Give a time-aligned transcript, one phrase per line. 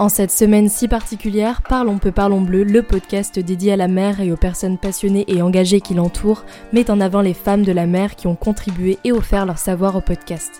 [0.00, 4.20] En cette semaine si particulière, Parlons peu, parlons bleu, le podcast dédié à la mer
[4.20, 7.86] et aux personnes passionnées et engagées qui l'entourent, met en avant les femmes de la
[7.86, 10.58] mer qui ont contribué et offert leur savoir au podcast.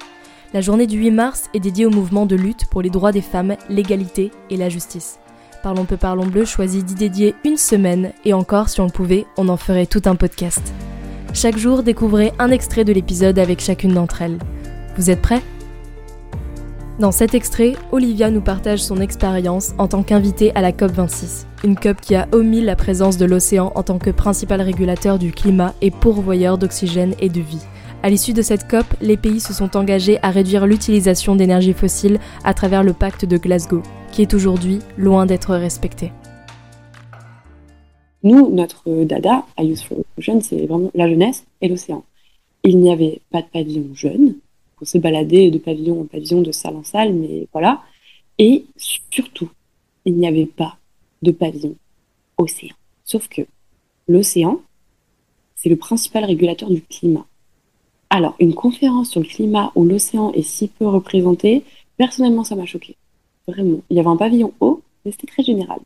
[0.52, 3.22] La journée du 8 mars est dédiée au mouvement de lutte pour les droits des
[3.22, 5.18] femmes, l'égalité et la justice.
[5.64, 9.26] Parlons peu, parlons bleu choisit d'y dédier une semaine, et encore, si on le pouvait,
[9.36, 10.72] on en ferait tout un podcast.
[11.32, 14.38] Chaque jour, découvrez un extrait de l'épisode avec chacune d'entre elles.
[14.96, 15.42] Vous êtes prêts?
[17.00, 21.74] Dans cet extrait, Olivia nous partage son expérience en tant qu'invitée à la COP26, une
[21.74, 25.74] COP qui a omis la présence de l'océan en tant que principal régulateur du climat
[25.82, 27.64] et pourvoyeur d'oxygène et de vie.
[28.04, 32.20] À l'issue de cette COP, les pays se sont engagés à réduire l'utilisation d'énergie fossile
[32.44, 36.12] à travers le pacte de Glasgow, qui est aujourd'hui loin d'être respecté.
[38.22, 42.04] Nous, notre dada à Youth for Ocean, c'est vraiment la jeunesse et l'océan.
[42.62, 44.34] Il n'y avait pas de pavillon jeune,
[44.84, 47.82] on s'est baladé de pavillon en pavillon, de salle en salle, mais voilà.
[48.36, 49.48] Et surtout,
[50.04, 50.76] il n'y avait pas
[51.22, 51.74] de pavillon
[52.36, 52.74] océan.
[53.02, 53.40] Sauf que
[54.08, 54.60] l'océan,
[55.54, 57.24] c'est le principal régulateur du climat.
[58.10, 61.64] Alors, une conférence sur le climat où l'océan est si peu représenté,
[61.96, 62.94] personnellement, ça m'a choqué.
[63.48, 63.80] Vraiment.
[63.88, 65.78] Il y avait un pavillon haut, mais c'était très général.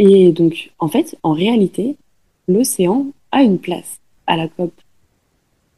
[0.00, 1.94] Et donc, en fait, en réalité,
[2.48, 4.72] l'océan a une place à la COP.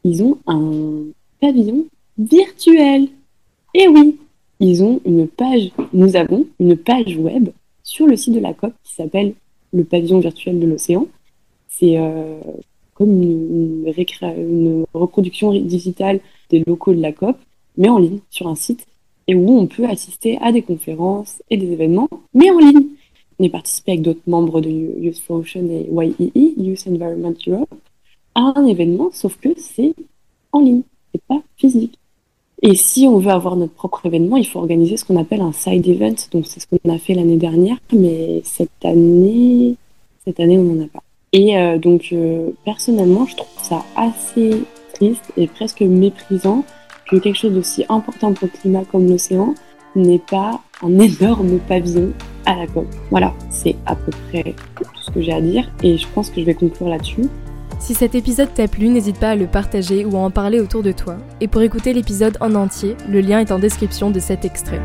[0.03, 1.03] Ils ont un
[1.39, 1.85] pavillon
[2.17, 3.07] virtuel.
[3.73, 4.17] Et oui,
[4.59, 7.49] ils ont une page, nous avons une page web
[7.83, 9.33] sur le site de la COP qui s'appelle
[9.73, 11.07] le pavillon virtuel de l'océan.
[11.67, 12.39] C'est euh,
[12.93, 13.93] comme une,
[14.37, 17.37] une, reproduction digitale des locaux de la COP,
[17.77, 18.87] mais en ligne sur un site
[19.27, 22.87] et où on peut assister à des conférences et des événements, mais en ligne.
[23.37, 27.75] On est participé avec d'autres membres de Youth for Ocean et YEE, Youth Environment Europe,
[28.33, 29.93] à un événement, sauf que c'est
[30.53, 31.99] en ligne, c'est pas physique.
[32.61, 35.51] Et si on veut avoir notre propre événement, il faut organiser ce qu'on appelle un
[35.51, 36.15] side event.
[36.31, 39.75] Donc c'est ce qu'on a fait l'année dernière, mais cette année,
[40.25, 41.03] cette année on n'en a pas.
[41.33, 44.63] Et euh, donc euh, personnellement, je trouve ça assez
[44.93, 46.63] triste et presque méprisant
[47.09, 49.53] que quelque chose d'aussi important pour le climat comme l'océan
[49.95, 52.13] n'ait pas un énorme pavillon
[52.45, 52.87] à la COP.
[53.11, 56.39] Voilà, c'est à peu près tout ce que j'ai à dire et je pense que
[56.39, 57.25] je vais conclure là-dessus.
[57.79, 60.83] Si cet épisode t'a plu, n'hésite pas à le partager ou à en parler autour
[60.83, 61.17] de toi.
[61.41, 64.81] Et pour écouter l'épisode en entier, le lien est en description de cet extrait.